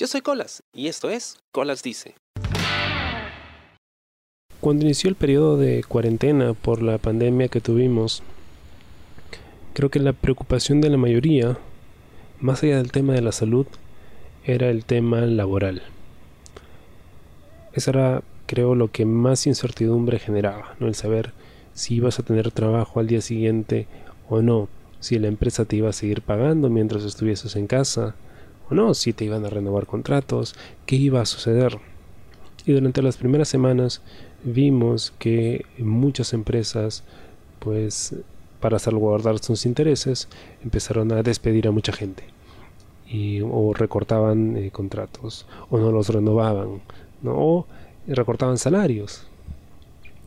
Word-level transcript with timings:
Yo 0.00 0.06
soy 0.06 0.22
Colas 0.22 0.62
y 0.72 0.88
esto 0.88 1.10
es 1.10 1.36
Colas 1.52 1.82
Dice. 1.82 2.14
Cuando 4.58 4.86
inició 4.86 5.10
el 5.10 5.14
periodo 5.14 5.58
de 5.58 5.84
cuarentena 5.84 6.54
por 6.54 6.80
la 6.80 6.96
pandemia 6.96 7.48
que 7.48 7.60
tuvimos, 7.60 8.22
creo 9.74 9.90
que 9.90 9.98
la 9.98 10.14
preocupación 10.14 10.80
de 10.80 10.88
la 10.88 10.96
mayoría, 10.96 11.58
más 12.40 12.62
allá 12.62 12.78
del 12.78 12.92
tema 12.92 13.12
de 13.12 13.20
la 13.20 13.32
salud, 13.32 13.66
era 14.46 14.70
el 14.70 14.86
tema 14.86 15.20
laboral. 15.20 15.82
Eso 17.74 17.90
era, 17.90 18.22
creo, 18.46 18.74
lo 18.74 18.90
que 18.90 19.04
más 19.04 19.46
incertidumbre 19.46 20.18
generaba, 20.18 20.76
¿no? 20.80 20.86
El 20.86 20.94
saber 20.94 21.34
si 21.74 21.96
ibas 21.96 22.18
a 22.18 22.22
tener 22.22 22.50
trabajo 22.52 23.00
al 23.00 23.06
día 23.06 23.20
siguiente 23.20 23.86
o 24.30 24.40
no, 24.40 24.70
si 24.98 25.18
la 25.18 25.28
empresa 25.28 25.66
te 25.66 25.76
iba 25.76 25.90
a 25.90 25.92
seguir 25.92 26.22
pagando 26.22 26.70
mientras 26.70 27.04
estuvieses 27.04 27.54
en 27.54 27.66
casa 27.66 28.14
o 28.70 28.74
no, 28.74 28.94
si 28.94 29.12
te 29.12 29.24
iban 29.24 29.44
a 29.44 29.50
renovar 29.50 29.86
contratos, 29.86 30.54
qué 30.86 30.96
iba 30.96 31.20
a 31.20 31.26
suceder. 31.26 31.78
Y 32.64 32.72
durante 32.72 33.02
las 33.02 33.16
primeras 33.16 33.48
semanas 33.48 34.02
vimos 34.44 35.12
que 35.18 35.66
muchas 35.78 36.32
empresas, 36.32 37.04
pues 37.58 38.14
para 38.60 38.78
salvaguardar 38.78 39.38
sus 39.38 39.66
intereses, 39.66 40.28
empezaron 40.62 41.10
a 41.12 41.22
despedir 41.22 41.66
a 41.66 41.70
mucha 41.72 41.92
gente. 41.92 42.24
Y, 43.08 43.40
o 43.40 43.72
recortaban 43.72 44.56
eh, 44.56 44.70
contratos, 44.70 45.46
o 45.68 45.78
no 45.78 45.90
los 45.90 46.08
renovaban, 46.08 46.80
¿no? 47.22 47.32
o 47.34 47.66
recortaban 48.06 48.58
salarios. 48.58 49.26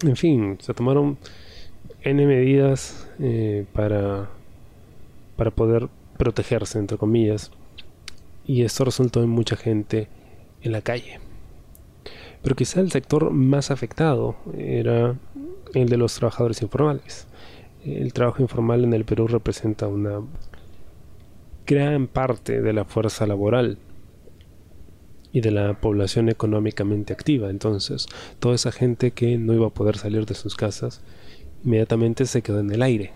En 0.03 0.17
fin, 0.17 0.57
se 0.59 0.73
tomaron 0.73 1.17
N 2.01 2.25
medidas 2.25 3.07
eh, 3.19 3.65
para, 3.71 4.29
para 5.37 5.51
poder 5.51 5.87
protegerse, 6.17 6.77
entre 6.79 6.97
comillas. 6.97 7.51
Y 8.45 8.63
esto 8.63 8.85
resultó 8.85 9.23
en 9.23 9.29
mucha 9.29 9.55
gente 9.55 10.09
en 10.61 10.71
la 10.71 10.81
calle. 10.81 11.19
Pero 12.41 12.55
quizá 12.55 12.81
el 12.81 12.91
sector 12.91 13.31
más 13.31 13.71
afectado 13.71 14.35
era 14.57 15.17
el 15.73 15.89
de 15.89 15.97
los 15.97 16.15
trabajadores 16.15 16.61
informales. 16.61 17.27
El 17.85 18.13
trabajo 18.13 18.41
informal 18.41 18.83
en 18.83 18.93
el 18.93 19.05
Perú 19.05 19.27
representa 19.27 19.87
una 19.87 20.21
gran 21.65 22.07
parte 22.07 22.61
de 22.61 22.73
la 22.73 22.85
fuerza 22.85 23.25
laboral 23.25 23.77
y 25.31 25.41
de 25.41 25.51
la 25.51 25.73
población 25.79 26.29
económicamente 26.29 27.11
activa. 27.11 27.49
Entonces, 27.49 28.07
toda 28.39 28.55
esa 28.55 28.71
gente 28.71 29.11
que 29.11 29.37
no 29.37 29.53
iba 29.53 29.67
a 29.67 29.73
poder 29.73 29.97
salir 29.97 30.25
de 30.25 30.35
sus 30.35 30.55
casas, 30.55 31.01
inmediatamente 31.63 32.25
se 32.25 32.41
quedó 32.41 32.59
en 32.59 32.71
el 32.71 32.81
aire. 32.81 33.11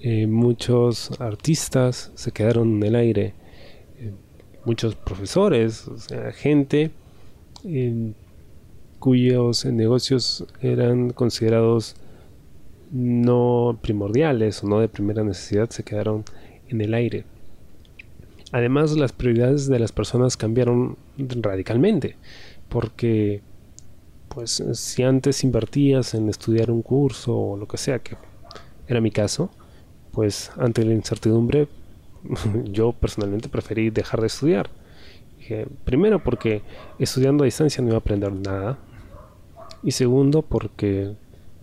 Eh, 0.00 0.26
muchos 0.26 1.18
artistas 1.20 2.12
se 2.14 2.32
quedaron 2.32 2.76
en 2.76 2.82
el 2.82 2.94
aire. 2.94 3.34
Muchos 4.64 4.94
profesores, 4.94 5.88
o 5.88 5.98
sea, 5.98 6.32
gente 6.32 6.90
cuyos 8.98 9.64
negocios 9.64 10.46
eran 10.60 11.10
considerados 11.10 11.96
no 12.90 13.78
primordiales 13.80 14.62
o 14.62 14.68
no 14.68 14.80
de 14.80 14.88
primera 14.88 15.22
necesidad 15.24 15.70
se 15.70 15.82
quedaron 15.82 16.24
en 16.68 16.80
el 16.80 16.94
aire. 16.94 17.24
Además, 18.52 18.96
las 18.96 19.12
prioridades 19.12 19.68
de 19.68 19.78
las 19.78 19.92
personas 19.92 20.36
cambiaron 20.36 20.96
radicalmente, 21.16 22.16
porque 22.68 23.42
pues 24.28 24.62
si 24.74 25.02
antes 25.02 25.42
invertías 25.44 26.14
en 26.14 26.28
estudiar 26.28 26.70
un 26.70 26.82
curso 26.82 27.36
o 27.36 27.56
lo 27.56 27.66
que 27.66 27.76
sea, 27.76 27.98
que 28.00 28.16
era 28.86 29.00
mi 29.00 29.10
caso, 29.10 29.50
pues 30.12 30.50
ante 30.56 30.84
la 30.84 30.94
incertidumbre 30.94 31.68
yo 32.64 32.92
personalmente 32.92 33.48
preferí 33.48 33.90
dejar 33.90 34.20
de 34.20 34.26
estudiar 34.26 34.70
primero 35.84 36.22
porque 36.22 36.62
estudiando 36.98 37.44
a 37.44 37.46
distancia 37.46 37.82
no 37.82 37.88
iba 37.88 37.96
a 37.96 38.00
aprender 38.00 38.32
nada. 38.32 38.78
Y 39.82 39.92
segundo 39.92 40.42
porque, 40.42 41.14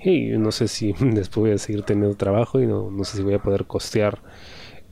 no 0.05 0.52
sé 0.52 0.67
si 0.67 0.94
después 1.00 1.35
voy 1.35 1.51
a 1.51 1.57
seguir 1.57 1.84
teniendo 1.84 2.16
trabajo 2.16 2.62
y 2.62 2.67
no, 2.67 2.91
sé 3.03 3.17
si 3.17 3.23
voy 3.23 3.35
a 3.35 3.41
poder 3.41 3.66
costear 3.66 4.19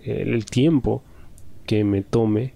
el, 0.04 0.46
tiempo 0.46 1.02
que 1.66 1.84
me 1.84 2.04
tome 2.04 2.54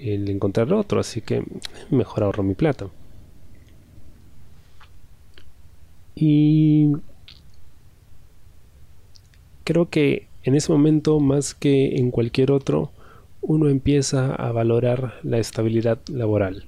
el 0.00 0.28
encontrar 0.28 0.72
otro. 0.72 1.00
Así 1.00 1.20
que 1.20 1.44
mejor 1.90 2.24
ahorro 2.24 2.42
mi 2.42 2.54
plata. 2.54 2.88
Y 6.14 6.92
creo 9.64 9.90
que 9.90 10.28
en 10.46 10.54
ese 10.54 10.70
momento, 10.70 11.18
más 11.18 11.54
que 11.54 11.96
en 11.96 12.12
cualquier 12.12 12.52
otro, 12.52 12.92
uno 13.42 13.68
empieza 13.68 14.32
a 14.32 14.52
valorar 14.52 15.14
la 15.24 15.38
estabilidad 15.38 15.98
laboral. 16.08 16.66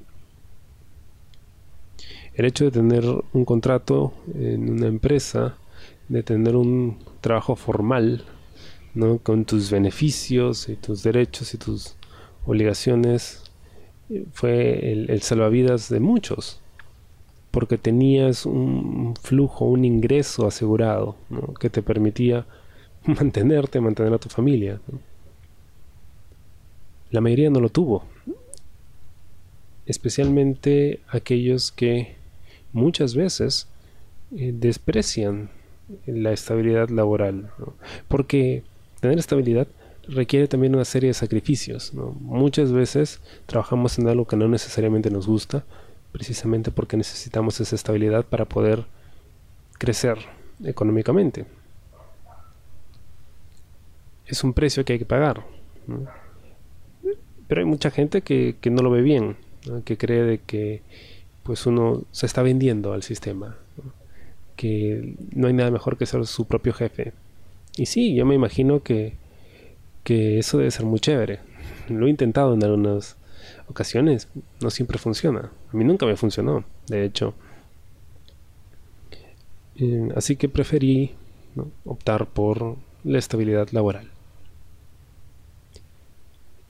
El 2.34 2.44
hecho 2.44 2.64
de 2.64 2.72
tener 2.72 3.04
un 3.32 3.44
contrato 3.44 4.12
en 4.34 4.68
una 4.68 4.88
empresa, 4.88 5.56
de 6.08 6.24
tener 6.24 6.56
un 6.56 6.98
trabajo 7.20 7.54
formal, 7.54 8.24
¿no? 8.94 9.18
con 9.18 9.44
tus 9.44 9.70
beneficios 9.70 10.68
y 10.68 10.74
tus 10.74 11.04
derechos 11.04 11.54
y 11.54 11.58
tus 11.58 11.94
obligaciones, 12.46 13.44
fue 14.32 14.90
el, 14.90 15.22
salvavidas 15.22 15.88
de 15.88 16.00
muchos, 16.00 16.60
porque 17.52 17.78
tenías 17.78 18.44
un 18.44 19.14
flujo, 19.22 19.66
un 19.66 19.84
ingreso 19.84 20.48
asegurado, 20.48 21.14
que 21.60 21.70
te 21.70 21.80
permitía 21.80 22.44
mantenerte, 23.16 23.80
mantener 23.80 24.12
a 24.12 24.18
tu 24.18 24.28
familia. 24.28 24.80
La 27.10 27.20
mayoría 27.20 27.50
no 27.50 27.60
lo 27.60 27.70
tuvo. 27.70 28.04
Especialmente 29.86 31.00
aquellos 31.08 31.72
que 31.72 32.16
muchas 32.72 33.14
veces 33.14 33.66
eh, 34.36 34.52
desprecian 34.54 35.48
la 36.04 36.32
estabilidad 36.32 36.90
laboral. 36.90 37.50
Porque 38.08 38.62
tener 39.00 39.18
estabilidad 39.18 39.66
requiere 40.06 40.46
también 40.46 40.74
una 40.74 40.84
serie 40.84 41.08
de 41.08 41.14
sacrificios. 41.14 41.94
Muchas 41.94 42.72
veces 42.72 43.20
trabajamos 43.46 43.98
en 43.98 44.08
algo 44.08 44.26
que 44.26 44.36
no 44.36 44.48
necesariamente 44.48 45.10
nos 45.10 45.26
gusta, 45.26 45.64
precisamente 46.12 46.70
porque 46.70 46.98
necesitamos 46.98 47.58
esa 47.60 47.74
estabilidad 47.74 48.26
para 48.26 48.44
poder 48.44 48.84
crecer 49.78 50.18
económicamente. 50.62 51.46
Es 54.28 54.44
un 54.44 54.52
precio 54.52 54.84
que 54.84 54.92
hay 54.92 54.98
que 55.00 55.04
pagar. 55.04 55.44
Pero 57.48 57.60
hay 57.60 57.66
mucha 57.66 57.90
gente 57.90 58.22
que, 58.22 58.56
no 58.70 58.82
lo 58.82 58.90
ve 58.90 59.02
bien, 59.02 59.36
que 59.84 59.96
cree 59.96 60.22
de 60.22 60.38
que 60.38 60.82
pues 61.42 61.64
uno 61.64 62.02
se 62.12 62.26
está 62.26 62.42
vendiendo 62.42 62.92
al 62.92 63.02
sistema, 63.02 63.56
que 64.54 65.14
no 65.34 65.46
hay 65.46 65.54
nada 65.54 65.70
mejor 65.70 65.96
que 65.96 66.04
ser 66.04 66.26
su 66.26 66.44
propio 66.44 66.74
jefe. 66.74 67.14
Y 67.76 67.86
sí, 67.86 68.14
yo 68.14 68.26
me 68.26 68.34
imagino 68.34 68.82
que, 68.82 69.14
que 70.04 70.38
eso 70.38 70.58
debe 70.58 70.70
ser 70.70 70.84
muy 70.84 71.00
chévere. 71.00 71.40
Lo 71.88 72.06
he 72.06 72.10
intentado 72.10 72.52
en 72.52 72.62
algunas 72.62 73.16
ocasiones, 73.66 74.28
no 74.60 74.68
siempre 74.68 74.98
funciona. 74.98 75.50
A 75.72 75.76
mí 75.76 75.84
nunca 75.84 76.04
me 76.04 76.16
funcionó, 76.16 76.64
de 76.86 77.04
hecho. 77.04 77.34
Eh, 79.76 80.08
así 80.16 80.36
que 80.36 80.50
preferí 80.50 81.14
optar 81.86 82.26
por 82.26 82.76
la 83.04 83.18
estabilidad 83.18 83.68
laboral. 83.70 84.10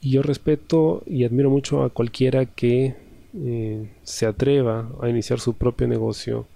Y 0.00 0.12
yo 0.12 0.22
respeto 0.22 1.02
y 1.06 1.24
admiro 1.24 1.50
mucho 1.50 1.82
a 1.82 1.90
cualquiera 1.90 2.46
que 2.46 2.94
eh, 3.34 3.90
se 4.02 4.26
atreva 4.26 4.88
a 5.02 5.08
iniciar 5.08 5.40
su 5.40 5.54
propio 5.54 5.88
negocio 5.88 6.46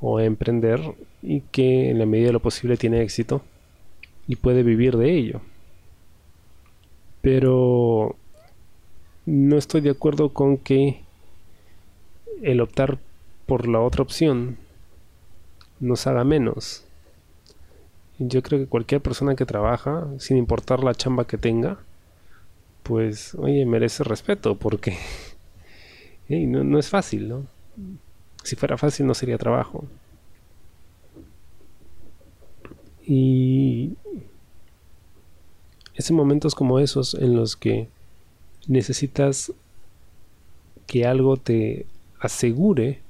o 0.00 0.18
a 0.18 0.24
emprender 0.24 0.80
y 1.22 1.40
que 1.40 1.90
en 1.90 1.98
la 1.98 2.06
medida 2.06 2.28
de 2.28 2.32
lo 2.34 2.40
posible 2.40 2.76
tiene 2.76 3.02
éxito 3.02 3.42
y 4.26 4.36
puede 4.36 4.62
vivir 4.62 4.96
de 4.96 5.12
ello. 5.12 5.40
Pero 7.22 8.16
no 9.24 9.56
estoy 9.56 9.80
de 9.80 9.90
acuerdo 9.90 10.32
con 10.32 10.58
que 10.58 11.00
el 12.42 12.60
optar 12.60 12.98
por 13.46 13.66
la 13.68 13.80
otra 13.80 14.02
opción 14.02 14.58
nos 15.80 16.06
haga 16.06 16.24
menos. 16.24 16.84
Yo 18.18 18.42
creo 18.42 18.60
que 18.60 18.66
cualquier 18.66 19.00
persona 19.00 19.34
que 19.34 19.44
trabaja, 19.44 20.06
sin 20.18 20.36
importar 20.36 20.82
la 20.82 20.94
chamba 20.94 21.26
que 21.26 21.38
tenga, 21.38 21.78
pues, 22.86 23.34
oye, 23.34 23.66
merece 23.66 24.04
respeto 24.04 24.56
porque 24.56 24.96
no, 26.28 26.62
no 26.62 26.78
es 26.78 26.88
fácil, 26.88 27.28
¿no? 27.28 27.46
Si 28.44 28.54
fuera 28.54 28.78
fácil 28.78 29.06
no 29.06 29.14
sería 29.14 29.38
trabajo. 29.38 29.84
Y 33.04 33.94
es 35.94 36.10
en 36.10 36.16
momentos 36.16 36.54
como 36.54 36.78
esos 36.78 37.14
en 37.14 37.34
los 37.34 37.56
que 37.56 37.88
necesitas 38.68 39.52
que 40.86 41.06
algo 41.06 41.36
te 41.36 41.86
asegure 42.20 43.00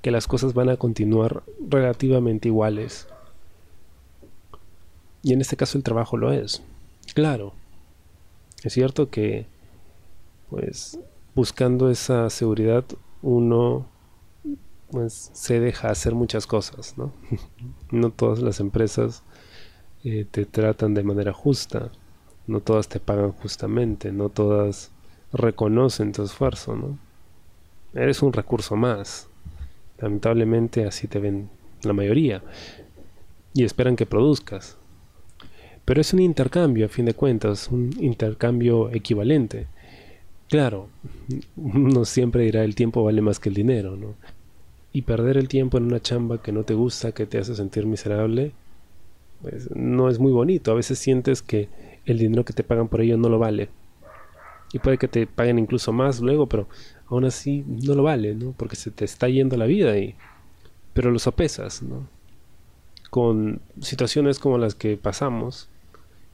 que 0.00 0.10
las 0.10 0.26
cosas 0.26 0.54
van 0.54 0.70
a 0.70 0.76
continuar 0.76 1.42
relativamente 1.68 2.48
iguales. 2.48 3.08
Y 5.22 5.34
en 5.34 5.40
este 5.42 5.56
caso 5.56 5.76
el 5.76 5.84
trabajo 5.84 6.16
lo 6.16 6.32
es. 6.32 6.62
Claro, 7.14 7.52
es 8.64 8.72
cierto 8.72 9.10
que, 9.10 9.46
pues, 10.50 10.98
buscando 11.34 11.90
esa 11.90 12.28
seguridad 12.30 12.84
uno 13.22 13.86
pues, 14.90 15.30
se 15.32 15.60
deja 15.60 15.90
hacer 15.90 16.14
muchas 16.14 16.46
cosas, 16.46 16.96
¿no? 16.96 17.12
no 17.90 18.10
todas 18.10 18.40
las 18.40 18.60
empresas 18.60 19.22
eh, 20.04 20.26
te 20.30 20.46
tratan 20.46 20.94
de 20.94 21.02
manera 21.02 21.32
justa, 21.32 21.90
no 22.46 22.60
todas 22.60 22.88
te 22.88 23.00
pagan 23.00 23.32
justamente, 23.32 24.12
no 24.12 24.28
todas 24.28 24.90
reconocen 25.32 26.12
tu 26.12 26.22
esfuerzo, 26.22 26.74
¿no? 26.74 26.98
Eres 27.94 28.22
un 28.22 28.32
recurso 28.32 28.76
más. 28.76 29.28
Lamentablemente 29.98 30.86
así 30.86 31.08
te 31.08 31.18
ven 31.18 31.50
la 31.82 31.92
mayoría 31.92 32.42
y 33.54 33.64
esperan 33.64 33.96
que 33.96 34.06
produzcas. 34.06 34.76
Pero 35.88 36.02
es 36.02 36.12
un 36.12 36.20
intercambio, 36.20 36.84
a 36.84 36.90
fin 36.90 37.06
de 37.06 37.14
cuentas, 37.14 37.68
un 37.68 37.90
intercambio 37.98 38.90
equivalente. 38.92 39.68
Claro, 40.50 40.90
no 41.56 42.04
siempre 42.04 42.44
dirá 42.44 42.62
el 42.62 42.74
tiempo 42.74 43.02
vale 43.02 43.22
más 43.22 43.40
que 43.40 43.48
el 43.48 43.54
dinero, 43.54 43.96
¿no? 43.96 44.14
Y 44.92 45.00
perder 45.00 45.38
el 45.38 45.48
tiempo 45.48 45.78
en 45.78 45.84
una 45.84 45.98
chamba 45.98 46.42
que 46.42 46.52
no 46.52 46.64
te 46.64 46.74
gusta, 46.74 47.12
que 47.12 47.24
te 47.24 47.38
hace 47.38 47.54
sentir 47.54 47.86
miserable, 47.86 48.52
pues 49.40 49.74
no 49.74 50.10
es 50.10 50.18
muy 50.18 50.30
bonito. 50.30 50.72
A 50.72 50.74
veces 50.74 50.98
sientes 50.98 51.40
que 51.40 51.70
el 52.04 52.18
dinero 52.18 52.44
que 52.44 52.52
te 52.52 52.64
pagan 52.64 52.88
por 52.88 53.00
ello 53.00 53.16
no 53.16 53.30
lo 53.30 53.38
vale. 53.38 53.70
Y 54.74 54.80
puede 54.80 54.98
que 54.98 55.08
te 55.08 55.26
paguen 55.26 55.58
incluso 55.58 55.90
más 55.94 56.20
luego, 56.20 56.50
pero 56.50 56.68
aún 57.06 57.24
así 57.24 57.64
no 57.66 57.94
lo 57.94 58.02
vale, 58.02 58.34
¿no? 58.34 58.52
Porque 58.58 58.76
se 58.76 58.90
te 58.90 59.06
está 59.06 59.30
yendo 59.30 59.56
la 59.56 59.64
vida 59.64 59.96
y... 59.96 60.16
Pero 60.92 61.10
lo 61.10 61.18
sopesas, 61.18 61.82
¿no? 61.82 62.06
Con 63.08 63.62
situaciones 63.80 64.38
como 64.38 64.58
las 64.58 64.74
que 64.74 64.98
pasamos 64.98 65.70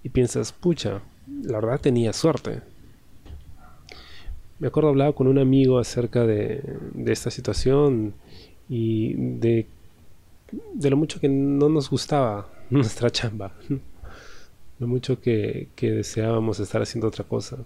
y 0.04 0.10
piensas, 0.10 0.52
pucha, 0.52 1.02
la 1.42 1.58
verdad 1.58 1.80
tenía 1.80 2.12
suerte. 2.12 2.62
Me 4.60 4.68
acuerdo 4.68 4.90
hablaba 4.90 5.12
con 5.12 5.26
un 5.26 5.38
amigo 5.38 5.80
acerca 5.80 6.24
de, 6.24 6.62
esta 7.06 7.32
situación 7.32 8.14
y 8.68 9.14
de, 9.14 9.66
de 10.74 10.90
lo 10.90 10.96
mucho 10.96 11.18
que 11.18 11.28
no 11.28 11.68
nos 11.68 11.90
gustaba 11.90 12.48
nuestra 12.70 13.10
chamba, 13.10 13.52
lo 14.78 14.86
mucho 14.86 15.20
que, 15.20 15.70
que 15.74 15.90
deseábamos 15.90 16.60
estar 16.60 16.80
haciendo 16.80 17.08
otra 17.08 17.24
cosa 17.24 17.58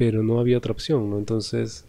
pero 0.00 0.22
no 0.22 0.40
había 0.40 0.56
otra 0.56 0.72
opción, 0.72 1.10
¿no? 1.10 1.18
Entonces 1.18 1.84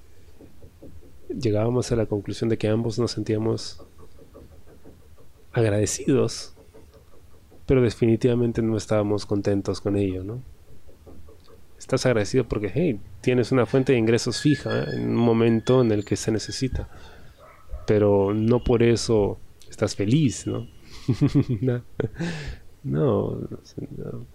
llegábamos 1.30 1.94
a 1.94 1.96
la 1.96 2.08
conclusión 2.08 2.50
de 2.50 2.58
que 2.58 2.68
ambos 2.68 3.00
nos 3.00 3.12
sentíamos 3.12 3.82
agradecidos, 5.54 6.54
pero 7.72 7.84
definitivamente 7.84 8.62
no 8.62 8.76
estábamos 8.76 9.26
contentos 9.26 9.80
con 9.80 9.96
ello, 9.96 10.26
¿no? 10.26 10.42
Estás 11.80 12.06
agradecido 12.06 12.44
porque, 12.44 12.70
hey, 12.76 13.00
tienes 13.22 13.54
una 13.54 13.66
fuente 13.66 13.94
de 13.94 13.98
ingresos 13.98 14.42
fija 14.42 14.84
en 14.92 15.12
un 15.12 15.16
momento 15.16 15.80
en 15.80 15.94
el 15.94 16.04
que 16.04 16.18
se 16.18 16.34
necesita, 16.34 16.90
pero 17.88 18.34
no 18.34 18.62
por 18.62 18.84
eso 18.84 19.40
estás 19.70 19.96
feliz, 19.96 20.48
¿no? 20.48 20.68
no, 21.62 21.82
no, 22.84 23.38
no 23.38 24.26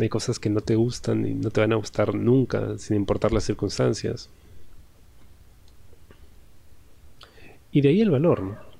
hay 0.00 0.08
cosas 0.08 0.38
que 0.38 0.48
no 0.48 0.60
te 0.60 0.76
gustan 0.76 1.26
y 1.26 1.34
no 1.34 1.50
te 1.50 1.60
van 1.60 1.72
a 1.72 1.76
gustar 1.76 2.14
nunca, 2.14 2.78
sin 2.78 2.98
importar 2.98 3.32
las 3.32 3.42
circunstancias. 3.42 4.30
Y 7.72 7.80
de 7.80 7.88
ahí 7.88 8.00
el 8.00 8.12
valor. 8.12 8.71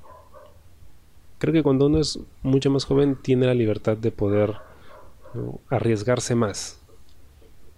Creo 1.42 1.52
que 1.52 1.64
cuando 1.64 1.86
uno 1.86 1.98
es 1.98 2.20
mucho 2.44 2.70
más 2.70 2.84
joven 2.84 3.16
tiene 3.20 3.46
la 3.46 3.54
libertad 3.54 3.96
de 3.96 4.12
poder 4.12 4.58
arriesgarse 5.70 6.36
más. 6.36 6.80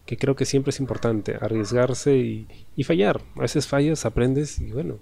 Que 0.05 0.19
creo 0.19 0.37
que 0.37 0.45
siempre 0.45 0.69
es 0.69 0.81
importante, 0.81 1.39
arriesgarse 1.41 2.15
y, 2.15 2.47
y 2.77 2.85
fallar. 2.85 3.23
A 3.37 3.41
veces 3.41 3.67
fallas, 3.67 4.05
aprendes 4.05 4.59
y 4.59 4.71
bueno, 4.71 4.99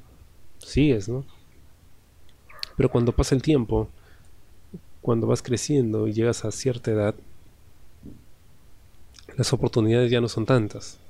sigues, 0.59 1.09
¿no? 1.09 1.25
Pero 2.77 2.89
cuando 2.89 3.11
pasa 3.11 3.35
el 3.35 3.43
tiempo, 3.43 3.89
cuando 5.01 5.27
vas 5.27 5.43
creciendo 5.43 6.07
y 6.07 6.13
llegas 6.13 6.45
a 6.45 6.53
cierta 6.53 6.93
edad, 6.93 7.17
las 9.37 9.53
oportunidades 9.53 10.09
ya 10.09 10.21
no 10.21 10.29
son 10.29 10.47
tantas. 10.47 11.01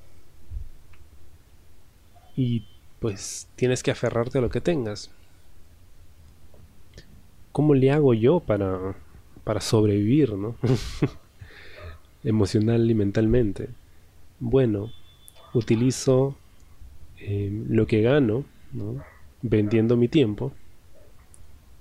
Y 2.34 2.64
pues 2.98 3.46
tienes 3.56 3.82
que 3.82 3.90
aferrarte 3.90 4.38
a 4.38 4.40
lo 4.40 4.48
que 4.48 4.62
tengas. 4.62 5.10
¿Cómo 7.52 7.75
le 7.75 7.90
hago 7.90 8.14
yo 8.14 8.40
para, 8.40 8.96
para 9.44 9.60
sobrevivir, 9.60 10.32
no? 10.34 10.56
Emocional 12.25 12.90
y 12.90 12.94
mentalmente. 12.94 13.69
Bueno, 14.40 14.90
utilizo 15.52 16.34
em, 17.19 17.66
lo 17.69 17.87
que 17.87 18.00
gano, 18.00 18.44
vendiendo 19.43 19.96
mi 19.96 20.08
tiempo, 20.08 20.52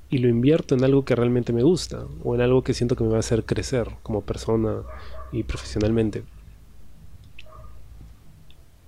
y 0.09 0.17
lo 0.17 0.27
invierto 0.27 0.75
en 0.75 0.83
algo 0.83 1.05
que 1.05 1.15
realmente 1.15 1.53
me 1.53 1.63
gusta, 1.63 2.05
o 2.23 2.35
en 2.35 2.41
algo 2.41 2.63
que 2.63 2.73
siento 2.73 2.97
que 2.97 3.03
me 3.03 3.11
va 3.11 3.15
a 3.15 3.19
hacer 3.21 3.45
crecer 3.45 3.87
como 4.03 4.21
persona 4.21 4.81
y 5.31 5.43
profesionalmente. 5.43 6.23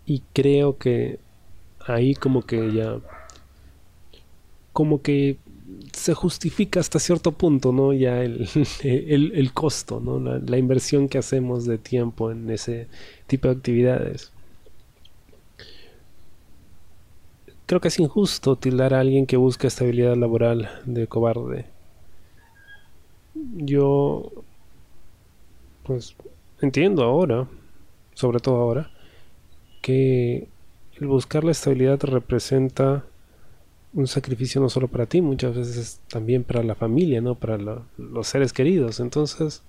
Y 0.05 0.21
creo 0.33 0.77
que 0.77 1.19
ahí 1.79 2.13
como 2.13 2.41
que 2.41 2.73
ya 2.73 2.99
como 4.73 5.01
que 5.01 5.37
se 5.91 6.13
justifica 6.13 6.79
hasta 6.79 6.99
cierto 6.99 7.31
punto, 7.31 7.71
¿no? 7.71 7.93
Ya 7.93 8.21
el, 8.23 8.47
el, 8.83 9.53
costo, 9.53 9.99
¿no? 9.99 10.19
La, 10.19 10.39
la, 10.39 10.57
inversión 10.57 11.09
que 11.09 11.17
hacemos 11.17 11.65
de 11.65 11.77
tiempo 11.77 12.31
en 12.31 12.49
ese 12.49 12.87
tipo 13.27 13.47
de 13.47 13.55
actividades. 13.55 14.31
Creo 17.65 17.79
que 17.79 17.87
es 17.87 17.99
injusto 17.99 18.55
tildar 18.57 18.93
a 18.93 18.99
alguien 18.99 19.25
que 19.25 19.37
busca 19.37 19.67
estabilidad 19.67 20.15
laboral 20.15 20.69
de 20.85 21.07
cobarde. 21.07 21.65
Yo, 23.55 24.31
pues, 25.83 26.15
entiendo 26.61 27.03
ahora, 27.03 27.47
sobre 28.13 28.39
todo 28.39 28.57
ahora, 28.57 28.91
que 29.81 30.47
el 30.99 31.07
buscar 31.07 31.43
la 31.43 31.51
estabilidad 31.51 31.99
representa 32.03 33.05
un 33.93 34.07
sacrificio 34.07 34.59
no 34.59 34.69
solo 34.69 34.87
para 34.87 35.05
ti, 35.05 35.21
muchas 35.21 35.55
veces 35.55 36.01
también 36.09 36.43
para 36.43 36.63
la 36.63 36.75
familia, 36.75 37.21
¿no? 37.21 37.35
Para 37.35 37.57
los 37.97 38.27
seres 38.27 38.53
queridos. 38.53 38.99
Entonces, 38.99 39.61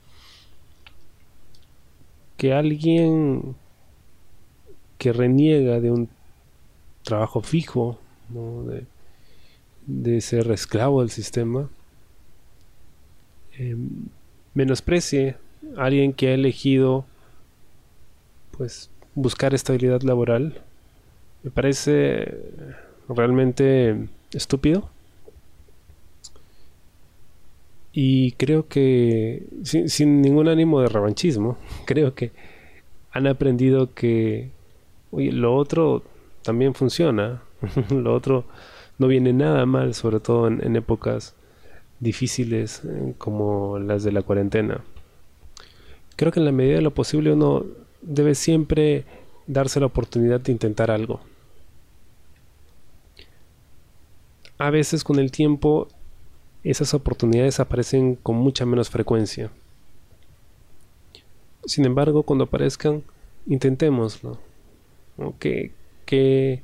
que 2.36 2.52
alguien 2.52 3.54
que 4.98 5.12
reniega 5.12 5.80
de 5.80 5.90
un 5.90 6.08
trabajo 7.02 7.42
fijo, 7.42 7.98
de, 8.30 8.86
de, 9.86 10.20
ser 10.20 10.50
esclavo 10.50 11.00
del 11.00 11.10
sistema, 11.10 11.68
eh, 13.58 13.76
menosprecie 14.54 15.36
a 15.76 15.84
alguien 15.84 16.12
que 16.12 16.28
ha 16.28 16.34
elegido 16.34 17.04
pues 18.56 18.90
buscar 19.14 19.54
estabilidad 19.54 20.02
laboral 20.02 20.62
me 21.44 21.50
parece 21.50 22.38
realmente 23.08 24.08
estúpido. 24.34 24.88
Y 27.92 28.32
creo 28.32 28.66
que, 28.66 29.44
sin, 29.62 30.20
ningún 30.20 30.48
ánimo 30.48 30.80
de 30.80 30.88
revanchismo, 30.88 31.56
creo 31.86 32.14
que 32.14 32.32
han 33.12 33.26
aprendido 33.26 33.94
que 33.94 34.50
lo 35.12 35.54
otro 35.54 36.02
también 36.42 36.74
funciona. 36.74 37.42
lo 37.90 38.14
otro 38.14 38.44
no 38.98 39.06
viene 39.06 39.32
nada 39.32 39.64
mal, 39.64 39.94
sobre 39.94 40.20
todo 40.20 40.48
en, 40.48 40.76
épocas 40.76 41.34
difíciles 42.00 42.82
eh, 42.84 43.14
como 43.16 43.78
las 43.78 44.02
de 44.02 44.12
la 44.12 44.22
cuarentena. 44.22 44.82
Creo 46.16 46.32
que 46.32 46.40
en 46.40 46.46
la 46.46 46.52
medida 46.52 46.76
de 46.76 46.82
lo 46.82 46.92
posible 46.92 47.32
uno 47.32 47.64
debe 48.02 48.34
siempre 48.34 49.04
darse 49.46 49.80
la 49.80 49.86
oportunidad 49.86 50.40
de 50.40 50.52
intentar 50.52 50.90
algo. 50.90 51.20
A 54.58 54.70
veces 54.70 55.02
con 55.04 55.18
el 55.18 55.30
tiempo 55.30 55.88
esas 56.62 56.94
oportunidades 56.94 57.60
aparecen 57.60 58.16
con 58.16 58.36
mucha 58.36 58.64
menos 58.64 58.88
frecuencia. 58.88 59.50
Sin 61.66 61.84
embargo, 61.84 62.22
cuando 62.22 62.44
aparezcan, 62.44 63.02
intentémoslo. 63.46 64.38
Que, 65.38 65.72
que 66.06 66.62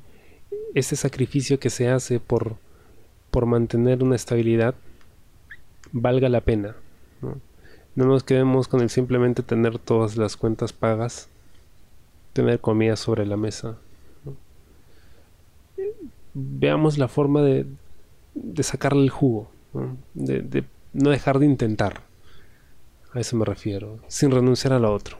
ese 0.73 0.95
sacrificio 0.95 1.59
que 1.59 1.69
se 1.69 1.89
hace 1.89 2.19
por, 2.19 2.57
por 3.29 3.45
mantener 3.45 4.03
una 4.03 4.15
estabilidad 4.15 4.75
valga 5.91 6.29
la 6.29 6.41
pena. 6.41 6.75
¿no? 7.21 7.39
nos 7.95 8.23
quedemos 8.23 8.67
con 8.67 8.81
el 8.81 8.89
simplemente 8.89 9.43
tener 9.43 9.77
todas 9.77 10.17
las 10.17 10.37
cuentas 10.37 10.73
pagas, 10.73 11.29
tener 12.33 12.59
comida 12.59 12.95
sobre 12.95 13.25
la 13.25 13.37
mesa. 13.37 13.77
Veamos 16.33 16.97
la 16.97 17.09
forma 17.09 17.41
de, 17.41 17.65
de 18.33 18.63
sacarle 18.63 19.03
el 19.03 19.09
jugo, 19.09 19.49
De, 20.13 20.41
de 20.41 20.63
no 20.93 21.09
dejar 21.09 21.39
de 21.39 21.45
intentar. 21.45 22.01
A 23.13 23.19
eso 23.19 23.35
me 23.35 23.45
refiero, 23.45 23.99
sin 24.07 24.31
renunciar 24.31 24.73
a 24.73 24.79
lo 24.79 24.93
otro. 24.93 25.17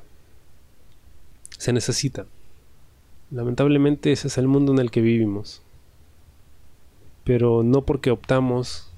Se 1.58 1.74
necesita. 1.74 2.26
Lamentablemente 3.32 4.12
ese 4.12 4.28
es 4.28 4.38
el 4.38 4.48
mundo 4.48 4.74
en 4.74 4.80
el 4.80 4.92
que 4.92 5.02
vivimos. 5.02 5.62
Pero 7.24 7.64
no 7.64 7.82
porque 7.82 8.12
optamos 8.12 8.92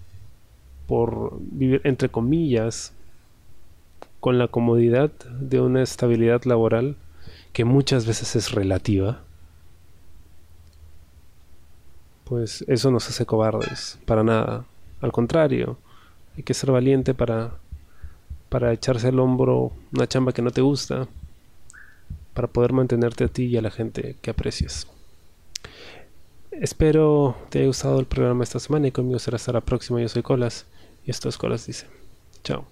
por 0.88 1.38
vivir 1.40 1.82
entre 1.84 2.10
comillas 2.10 2.94
con 4.20 4.38
la 4.38 4.48
comodidad 4.48 5.12
de 5.40 5.60
una 5.60 5.82
estabilidad 5.82 6.44
laboral 6.46 6.96
que 7.52 7.66
muchas 7.66 8.06
veces 8.06 8.36
es 8.36 8.52
relativa, 8.52 9.22
pues 12.24 12.64
eso 12.68 12.92
nos 12.92 13.10
hace 13.10 13.26
cobardes, 13.26 14.00
para 14.06 14.24
nada. 14.24 14.66
Al 15.02 15.12
contrario, 15.12 15.78
hay 16.38 16.44
que 16.44 16.54
ser 16.54 16.72
valiente 16.72 17.14
para, 17.14 17.56
para 18.50 18.74
echarse 18.74 19.08
al 19.08 19.20
hombro 19.20 19.72
una 19.94 20.08
chamba 20.08 20.32
que 20.32 20.42
no 20.42 20.52
te 20.52 20.62
gusta, 20.62 21.08
para 22.34 22.48
poder 22.48 22.74
mantenerte 22.74 23.26
a 23.26 23.28
ti 23.28 23.46
y 23.46 23.58
a 23.58 23.62
la 23.62 23.72
gente 23.72 24.16
que 24.22 24.32
aprecias. 24.32 24.88
Espero 26.52 27.36
te 27.50 27.60
haya 27.60 27.68
gustado 27.68 28.00
el 28.00 28.06
programa 28.06 28.44
esta 28.44 28.60
semana 28.60 28.88
y 28.88 28.92
conmigo 28.92 29.20
será 29.20 29.38
hasta 29.38 29.52
la 29.52 29.62
próxima. 29.62 30.02
Yo 30.02 30.10
soy 30.10 30.22
Colas 30.22 30.66
y 31.06 31.12
esto 31.12 31.30
es 31.30 31.38
Colas 31.38 31.66
Dice. 31.66 31.88
Chao. 32.44 32.68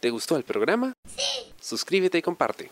¿Te 0.00 0.10
gustó 0.10 0.36
el 0.36 0.44
programa? 0.44 0.92
Sí. 1.06 1.52
Suscríbete 1.60 2.18
y 2.18 2.22
comparte. 2.22 2.70